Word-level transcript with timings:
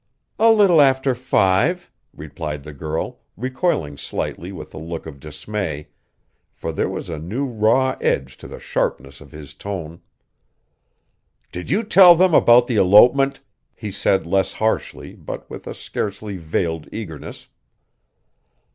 "A 0.39 0.51
little 0.51 0.81
after 0.81 1.13
five," 1.13 1.91
replied 2.11 2.63
the 2.63 2.73
girl, 2.73 3.19
recoiling 3.37 3.97
slightly 3.97 4.51
with 4.51 4.73
a 4.73 4.79
look 4.79 5.05
of 5.05 5.19
dismay, 5.19 5.89
for 6.55 6.71
there 6.71 6.89
was 6.89 7.07
a 7.07 7.19
new 7.19 7.45
raw 7.45 7.95
edge 8.01 8.35
to 8.37 8.47
the 8.47 8.59
sharpness 8.59 9.21
of 9.21 9.31
his 9.31 9.53
tone. 9.53 10.01
"Did 11.51 11.69
you 11.69 11.83
tell 11.83 12.15
them 12.15 12.33
about 12.33 12.65
the 12.65 12.77
elopement?" 12.77 13.41
he 13.75 13.91
said 13.91 14.25
less 14.25 14.53
harshly, 14.53 15.13
but 15.13 15.47
with 15.51 15.67
a 15.67 15.75
scarcely 15.75 16.35
veiled 16.37 16.89
eagerness. 16.91 17.47